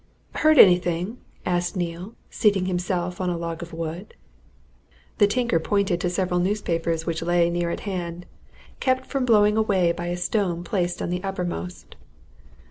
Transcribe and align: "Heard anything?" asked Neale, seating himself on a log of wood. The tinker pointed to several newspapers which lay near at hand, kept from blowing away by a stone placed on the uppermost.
"Heard 0.33 0.57
anything?" 0.57 1.19
asked 1.45 1.75
Neale, 1.77 2.15
seating 2.31 2.65
himself 2.65 3.21
on 3.21 3.29
a 3.29 3.37
log 3.37 3.61
of 3.61 3.71
wood. 3.71 4.15
The 5.19 5.27
tinker 5.27 5.59
pointed 5.59 6.01
to 6.01 6.09
several 6.09 6.39
newspapers 6.39 7.05
which 7.05 7.21
lay 7.21 7.51
near 7.51 7.69
at 7.69 7.81
hand, 7.81 8.25
kept 8.79 9.05
from 9.05 9.25
blowing 9.25 9.57
away 9.57 9.91
by 9.91 10.07
a 10.07 10.17
stone 10.17 10.63
placed 10.63 11.03
on 11.03 11.11
the 11.11 11.23
uppermost. 11.23 11.97